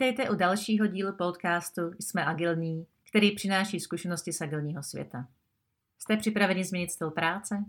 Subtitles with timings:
[0.00, 5.28] Vítejte u dalšího dílu podcastu Jsme agilní, který přináší zkušenosti z agilního světa.
[5.98, 7.64] Jste připraveni změnit styl práce?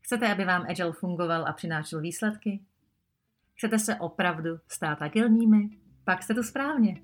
[0.00, 2.60] Chcete, aby vám Agile fungoval a přinášel výsledky?
[3.54, 5.70] Chcete se opravdu stát agilními?
[6.04, 7.02] Pak jste to správně.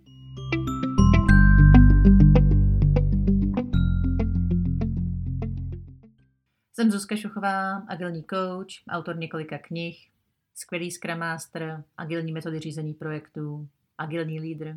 [6.73, 10.11] Jsem Zuzka Šuchová, agilní coach, autor několika knih,
[10.55, 14.76] skvělý Scrum Master, agilní metody řízení projektů, agilní lídr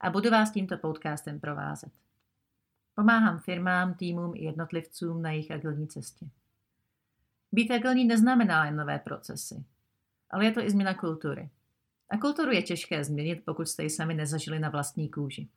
[0.00, 1.92] a budu vás tímto podcastem provázet.
[2.94, 6.26] Pomáhám firmám, týmům i jednotlivcům na jejich agilní cestě.
[7.52, 9.64] Být agilní neznamená jen nové procesy,
[10.30, 11.50] ale je to i změna kultury.
[12.10, 15.48] A kulturu je těžké změnit, pokud jste ji sami nezažili na vlastní kůži.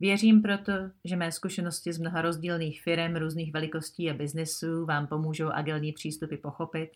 [0.00, 0.72] Věřím proto,
[1.04, 6.36] že mé zkušenosti z mnoha rozdílných firm různých velikostí a biznesů vám pomůžou agilní přístupy
[6.36, 6.90] pochopit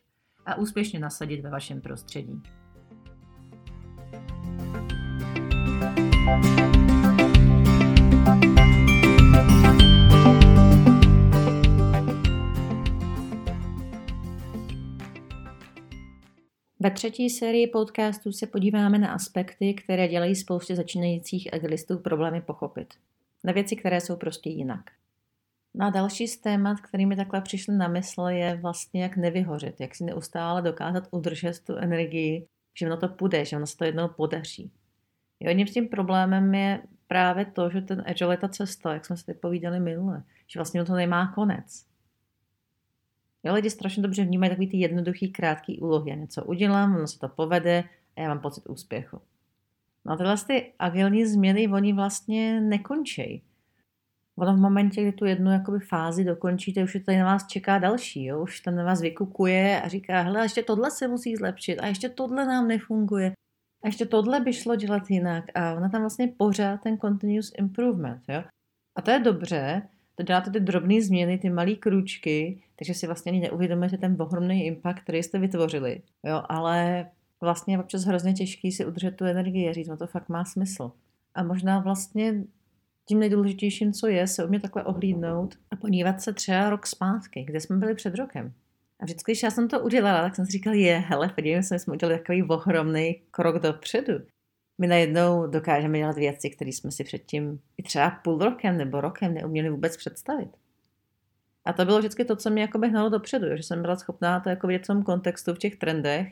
[0.46, 2.42] a úspěšně nasadit ve vašem prostředí.
[16.82, 22.94] Ve třetí sérii podcastů se podíváme na aspekty, které dělají spoustě začínajících agilistů problémy pochopit.
[23.44, 24.80] Na věci, které jsou prostě jinak.
[25.74, 29.94] No další z témat, který mi takhle přišly na mysl, je vlastně jak nevyhořet, jak
[29.94, 32.46] si neustále dokázat udržet tu energii,
[32.78, 34.70] že ono to půjde, že ono se to jednou podaří.
[35.40, 39.16] Jedním s tím problémem je právě to, že ten agile je ta cesta, jak jsme
[39.16, 41.86] si povídali minule, že vlastně to nemá konec.
[43.42, 46.10] Jo, lidi strašně dobře vnímají takový ty jednoduchý, krátký úlohy.
[46.10, 47.84] Já něco udělám, ono se to povede
[48.16, 49.20] a já mám pocit úspěchu.
[50.04, 53.42] No a tyhle ty agilní změny, oni vlastně nekončí.
[54.36, 58.24] Ono v momentě, kdy tu jednu jakoby fázi dokončíte, už tady na vás čeká další,
[58.24, 58.42] jo?
[58.42, 62.08] už tam na vás vykukuje a říká, hele, ještě tohle se musí zlepšit a ještě
[62.08, 63.32] tohle nám nefunguje
[63.82, 68.22] a ještě tohle by šlo dělat jinak a ona tam vlastně pořád ten continuous improvement,
[68.28, 68.42] jo.
[68.96, 69.82] A to je dobře,
[70.14, 74.66] to děláte ty drobné změny, ty malé krůčky, takže si vlastně ani neuvědomujete ten ohromný
[74.66, 77.06] impact, který jste vytvořili, jo, ale
[77.40, 80.44] vlastně je občas hrozně těžký si udržet tu energii a říct, no to fakt má
[80.44, 80.92] smysl.
[81.34, 82.44] A možná vlastně
[83.06, 87.60] tím nejdůležitějším, co je, se umět takhle ohlídnout a podívat se třeba rok zpátky, kde
[87.60, 88.52] jsme byli před rokem.
[89.00, 91.78] A vždycky, když já jsem to udělala, tak jsem si říkala, je, hele, podívejme se,
[91.78, 94.12] jsme udělali takový ohromný krok dopředu.
[94.78, 99.34] My najednou dokážeme dělat věci, které jsme si předtím i třeba půl rokem nebo rokem
[99.34, 100.50] neuměli vůbec představit.
[101.64, 104.48] A to bylo vždycky to, co mě jako hnalo dopředu, že jsem byla schopná to
[104.48, 106.28] jako vidět v tom kontextu, v těch trendech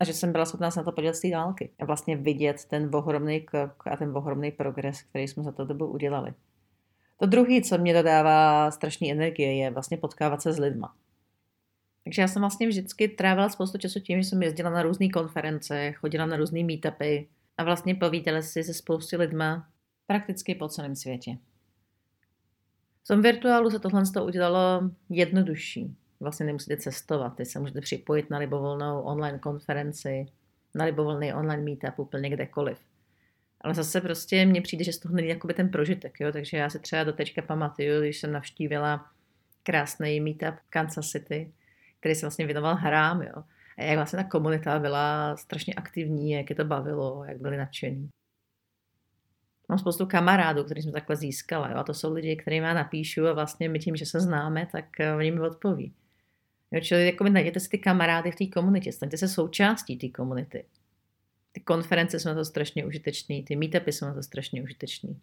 [0.00, 2.64] a že jsem byla schopná se na to podívat z té dálky a vlastně vidět
[2.64, 6.34] ten ohromný krok a ten ohromný progres, který jsme za to dobu udělali.
[7.20, 10.94] To druhé, co mě dodává strašný energie, je vlastně potkávat se s lidma.
[12.06, 15.92] Takže já jsem vlastně vždycky trávila spoustu času tím, že jsem jezdila na různé konference,
[15.92, 17.28] chodila na různé meetupy
[17.58, 19.68] a vlastně povídala si se spousty lidma
[20.06, 21.36] prakticky po celém světě.
[23.04, 25.96] V tom virtuálu se tohle udělalo jednodušší.
[26.20, 30.26] Vlastně nemusíte cestovat, teď se můžete připojit na libovolnou online konferenci,
[30.74, 32.78] na libovolný online meetup úplně kdekoliv.
[33.60, 36.32] Ale zase prostě mně přijde, že z toho není jakoby ten prožitek, jo?
[36.32, 39.06] takže já si třeba do teďka pamatuju, když jsem navštívila
[39.62, 41.52] krásný meetup v Kansas City,
[42.00, 43.44] který se vlastně věnoval hrám, jo.
[43.78, 48.10] A jak vlastně ta komunita byla strašně aktivní, jak je to bavilo, jak byli nadšení.
[49.68, 51.70] Mám spoustu kamarádů, který jsem takhle získala.
[51.70, 51.76] Jo?
[51.76, 55.00] A to jsou lidi, kterým já napíšu a vlastně my tím, že se známe, tak
[55.00, 55.94] eh, oni mi odpoví.
[56.70, 60.64] Jo, čili jako najděte si ty kamarády v té komunitě, staňte se součástí té komunity.
[61.52, 65.14] Ty konference jsou na to strašně užitečné, ty meetupy jsou na to strašně užitečné.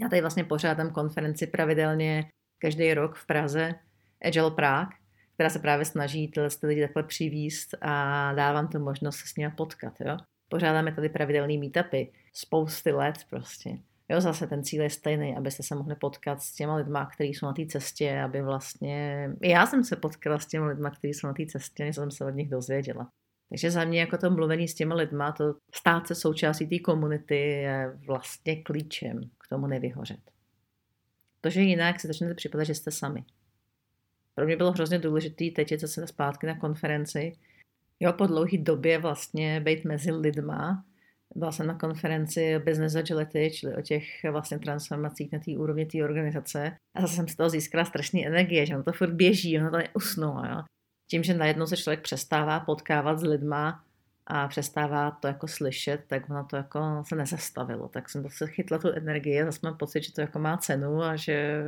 [0.00, 3.74] Já tady vlastně pořádám konferenci pravidelně každý rok v Praze,
[4.22, 4.96] Agile Prague,
[5.36, 9.52] která se právě snaží tyhle lidi takhle přivíst a dávám tu možnost se s nimi
[9.56, 10.00] potkat.
[10.00, 10.16] Jo?
[10.48, 13.70] Pořádáme tady pravidelný meetupy, spousty let prostě.
[14.08, 17.46] Jo, zase ten cíl je stejný, abyste se mohli potkat s těma lidma, kteří jsou
[17.46, 19.28] na té cestě, aby vlastně...
[19.42, 22.24] Já jsem se potkala s těma lidma, kteří jsou na té cestě, než jsem se
[22.24, 23.08] od nich dozvěděla.
[23.48, 27.36] Takže za mě jako to mluvení s těma lidma, to stát se součástí té komunity
[27.36, 30.20] je vlastně klíčem k tomu nevyhořet.
[31.40, 33.24] Protože jinak si začnete připadat, že jste sami.
[34.36, 37.32] Pro mě bylo hrozně důležité teď je zase zpátky na konferenci.
[38.00, 40.84] Jo, po dlouhé době vlastně být mezi lidma.
[41.34, 46.04] Byla jsem na konferenci Business Agility, čili o těch vlastně transformacích na té úrovni té
[46.04, 46.76] organizace.
[46.94, 49.76] A zase jsem z toho získala strašný energie, že ono to furt běží, ono to
[49.76, 50.44] neusnulo.
[50.46, 50.62] Jo.
[51.10, 53.84] Tím, že najednou se člověk přestává potkávat s lidma
[54.26, 57.88] a přestává to jako slyšet, tak ono to jako se nezastavilo.
[57.88, 61.02] Tak jsem zase chytla tu energii a zase mám pocit, že to jako má cenu
[61.02, 61.64] a že,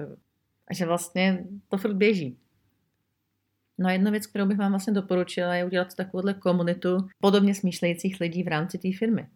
[0.69, 2.38] a že vlastně to furt běží.
[3.78, 8.20] No a jedna věc, kterou bych vám vlastně doporučila, je udělat takovouhle komunitu podobně smýšlejících
[8.20, 9.28] lidí v rámci té firmy.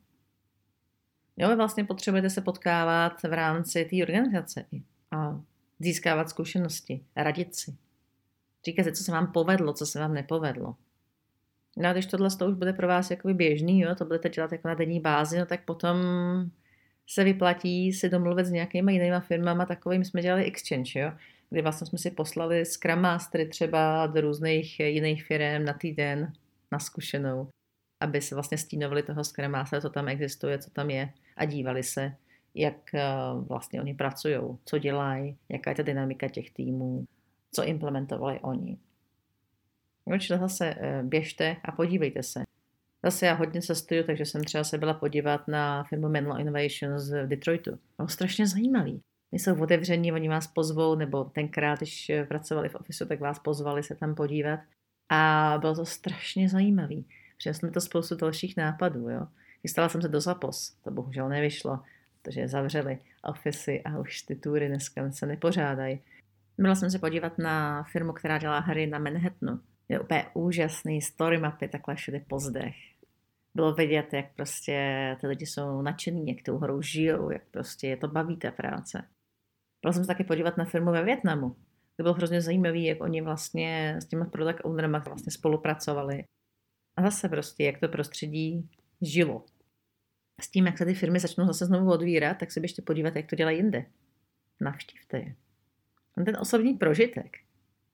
[1.36, 4.64] Jo, vy vlastně potřebujete se potkávat v rámci té organizace
[5.10, 5.40] a
[5.78, 7.76] získávat zkušenosti, radit si.
[8.66, 10.76] Říkat si, co se vám povedlo, co se vám nepovedlo.
[11.76, 14.52] No a když tohle to už bude pro vás jakoby běžný, jo, to budete dělat
[14.52, 15.96] jako na denní bázi, no tak potom
[17.06, 21.12] se vyplatí si domluvit s nějakýma jinýma firmama, takovým jsme dělali exchange, jo,
[21.52, 26.32] kdy vlastně jsme si poslali Scrum Mastery třeba do různých jiných firm na týden
[26.72, 27.48] na zkušenou,
[28.00, 31.82] aby se vlastně stínovali toho Scrum Mastera, co tam existuje, co tam je a dívali
[31.82, 32.16] se,
[32.54, 33.04] jak eh,
[33.48, 37.04] vlastně oni pracují, co dělají, jaká je ta dynamika těch týmů,
[37.52, 38.78] co implementovali oni.
[40.04, 42.42] Určitě zase eh, běžte a podívejte se.
[43.04, 47.26] Zase já hodně cestuju, takže jsem třeba se byla podívat na firmu Menlo Innovations v
[47.26, 47.78] Detroitu.
[47.96, 49.02] Bylo strašně zajímavý.
[49.32, 53.38] My jsou otevření, oni vás pozvou, nebo tenkrát, když eh, pracovali v ofisu, tak vás
[53.38, 54.60] pozvali se tam podívat.
[55.08, 57.06] A bylo to strašně zajímavý.
[57.36, 59.08] Přinesl mi to spoustu dalších nápadů.
[59.08, 59.26] Jo.
[59.62, 61.80] Chystala jsem se do Zapos, to bohužel nevyšlo,
[62.22, 66.00] protože zavřeli ofisy a už ty tury dneska se nepořádají.
[66.58, 69.60] Byla jsem se podívat na firmu, která dělá hry na Manhattanu.
[69.88, 72.74] Je úplně úžasný, story mapy takhle všude po zdech.
[73.54, 77.96] Bylo vidět, jak prostě ty lidi jsou nadšený, jak tou hrou žijou, jak prostě je
[77.96, 79.04] to baví ta práce.
[79.82, 81.56] Byla jsem se taky podívat na firmu ve Větnamu.
[81.96, 86.24] To bylo hrozně zajímavé, jak oni vlastně s těma product ownerama vlastně spolupracovali.
[86.96, 88.70] A zase prostě, jak to prostředí
[89.00, 89.44] žilo.
[90.40, 93.26] S tím, jak se ty firmy začnou zase znovu odvírat, tak se běžte podívat, jak
[93.26, 93.86] to dělají jinde.
[94.60, 95.34] Navštívte je.
[96.24, 97.36] Ten osobní prožitek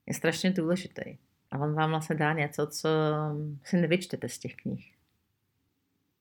[0.07, 1.19] je strašně důležitý.
[1.51, 2.89] A on vám vlastně dá něco, co
[3.65, 4.95] si nevyčtete z těch knih.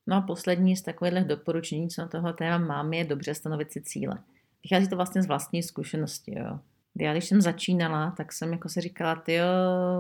[0.08, 3.82] No a poslední z takových doporučení, co na toho téma mám, je dobře stanovit si
[3.82, 4.24] cíle.
[4.64, 6.40] Vychází to vlastně z vlastní zkušenosti.
[6.40, 6.60] Jo.
[7.00, 9.40] Já když jsem začínala, tak jsem jako si říkala, ty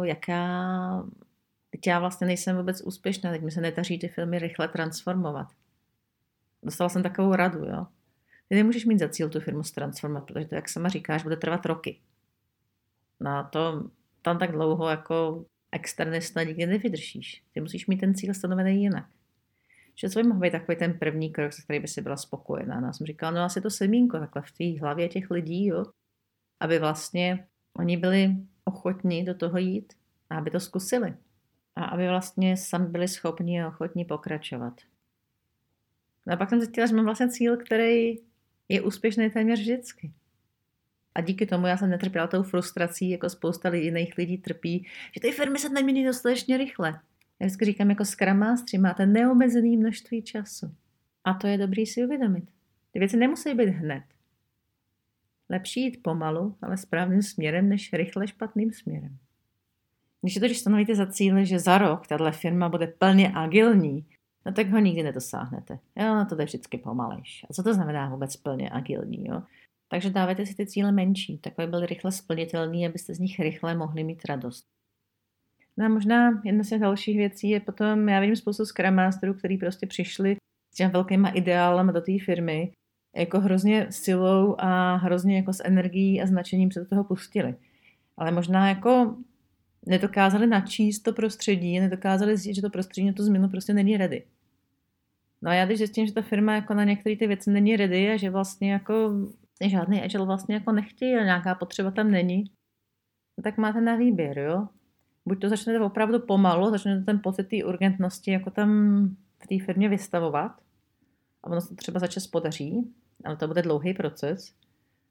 [0.04, 1.04] jaká...
[1.70, 5.48] Teď já vlastně nejsem vůbec úspěšná, teď mi se netaří ty filmy rychle transformovat.
[6.64, 7.88] Dostala jsem takovou radu, jo.
[8.50, 11.66] Ty nemůžeš mít za cíl tu firmu transformovat, protože to, jak sama říkáš, bude trvat
[11.66, 12.00] roky.
[13.20, 13.90] No a to
[14.22, 17.44] tam tak dlouho jako externista nikdy nevydržíš.
[17.54, 19.06] Ty musíš mít ten cíl stanovený jinak.
[20.00, 22.80] Že co by mohl být takový ten první krok, se který by si byla spokojená.
[22.80, 25.86] No, já jsem říkala, no asi to semínko takhle v té hlavě těch lidí, jo,
[26.60, 29.94] aby vlastně oni byli ochotní do toho jít
[30.30, 31.16] a aby to zkusili.
[31.76, 34.82] A aby vlastně sami byli schopni a ochotní pokračovat.
[36.26, 38.16] No a pak jsem zjistila, že mám vlastně cíl, který
[38.70, 40.12] je úspěšný téměř vždycky.
[41.16, 45.32] A díky tomu já jsem netrpěla tou frustrací, jako spousta jiných lidí trpí, že ty
[45.32, 47.00] firmy se nemění dostatečně rychle.
[47.40, 48.44] Já vždycky říkám, jako Scrum
[48.80, 50.76] máte neomezený množství času.
[51.24, 52.44] A to je dobrý si uvědomit.
[52.92, 54.04] Ty věci nemusí být hned.
[55.50, 59.18] Lepší jít pomalu, ale správným směrem, než rychle špatným směrem.
[60.22, 64.06] Když to když stanovíte za cíl, že za rok tahle firma bude plně agilní,
[64.46, 65.80] no tak ho nikdy nedosáhnete.
[65.96, 67.46] Jo, to jde vždycky pomalejš.
[67.50, 69.28] A co to znamená vůbec plně agilní?
[69.28, 69.44] Jo?
[69.88, 74.04] Takže dávajte si ty cíle menší, takové byly rychle splnitelné, abyste z nich rychle mohli
[74.04, 74.66] mít radost.
[75.78, 79.34] No a možná jedna z těch dalších věcí je potom, já vidím spoustu Scrum Masterů,
[79.34, 80.36] kteří prostě přišli
[80.74, 82.72] s těmi velkýma ideálem do té firmy,
[83.16, 87.56] jako hrozně silou a hrozně jako s energií a značením se do toho pustili.
[88.18, 89.18] Ale možná jako
[89.86, 94.24] nedokázali načíst to prostředí, nedokázali zjistit, že to prostředí na tu změnu prostě není ready.
[95.42, 98.12] No a já když zjistím, že ta firma jako na některé ty věci není ready
[98.12, 99.12] a že vlastně jako
[99.66, 102.44] žádný agile vlastně jako nechtějí a nějaká potřeba tam není,
[103.38, 104.68] no tak máte na výběr, jo.
[105.28, 108.70] Buď to začnete opravdu pomalu, začnete ten pocit té urgentnosti jako tam
[109.40, 110.52] v té firmě vystavovat
[111.44, 112.94] a ono se třeba začas podaří,
[113.26, 114.54] ale to bude dlouhý proces.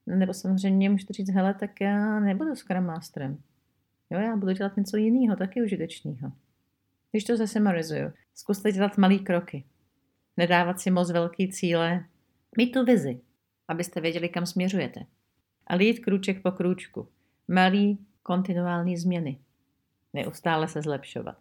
[0.06, 3.38] Nebo samozřejmě můžete říct, hele, tak já nebudu Scrum Masterem.
[4.10, 6.32] Jo, já budu dělat něco jiného, taky užitečného.
[7.10, 9.64] Když to zase marizuju, zkuste dělat malé kroky.
[10.36, 12.04] Nedávat si moc velký cíle,
[12.56, 13.20] mít tu vizi,
[13.68, 15.00] abyste věděli, kam směřujete.
[15.66, 17.08] A jít krůček po krůčku.
[17.48, 19.38] Malý, kontinuální změny.
[20.16, 21.36] Neustále se zlepšovat.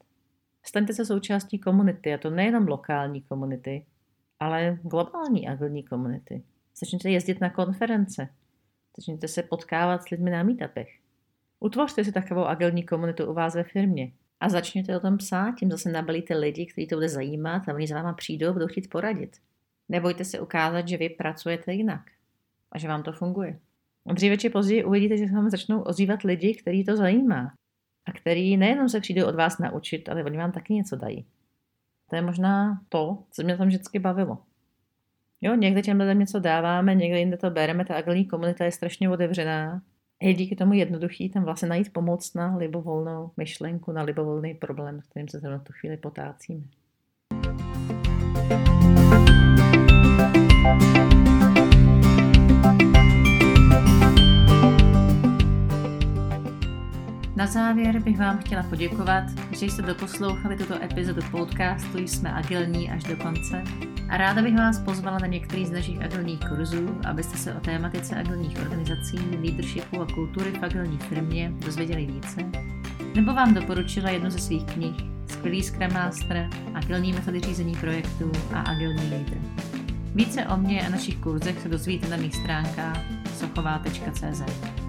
[0.64, 3.86] Staňte se součástí komunity, a to nejenom lokální komunity,
[4.40, 6.44] ale globální agilní komunity.
[6.80, 8.30] Začněte jezdit na konference.
[8.98, 10.88] Začněte se potkávat s lidmi na meetupech.
[11.60, 14.12] Utvořte si takovou agilní komunitu u vás ve firmě.
[14.40, 17.88] A začněte o tom psát, tím zase nabalíte lidi, kteří to bude zajímat a oni
[17.88, 19.38] za váma přijdou budou chtít poradit.
[19.90, 22.02] Nebojte se ukázat, že vy pracujete jinak
[22.72, 23.60] a že vám to funguje.
[24.14, 27.52] Dříve či později uvidíte, že se vám začnou ozývat lidi, který to zajímá
[28.06, 31.26] a který nejenom se přijdou od vás naučit, ale oni vám taky něco dají.
[32.10, 34.38] To je možná to, co mě tam vždycky bavilo.
[35.42, 39.10] Jo, někde těm lidem něco dáváme, někde jinde to bereme, ta agilní komunita je strašně
[39.10, 39.82] otevřená.
[40.22, 45.08] Je díky tomu jednoduchý tam vlastně najít pomoc na libovolnou myšlenku, na libovolný problém, s
[45.08, 46.64] kterým se zrovna tu chvíli potácíme.
[50.66, 51.25] thank you
[57.36, 63.04] Na závěr bych vám chtěla poděkovat, že jste doposlouchali tuto epizodu podcastu Jsme agilní až
[63.04, 63.64] do konce
[64.10, 68.16] a ráda bych vás pozvala na některý z našich agilních kurzů, abyste se o tématice
[68.16, 72.42] agilních organizací, leadershipu a kultury v agilní firmě dozvěděli více,
[73.16, 74.96] nebo vám doporučila jednu ze svých knih
[75.28, 79.38] Skvělý Scrum Master, agilní metody řízení projektů a agilní lídr.
[80.16, 83.02] Více o mě a našich kurzech se dozvíte na mých stránkách
[83.34, 84.85] sochová.cz.